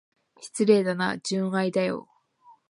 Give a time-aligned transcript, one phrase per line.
[0.39, 2.09] 失礼だな、純愛だよ。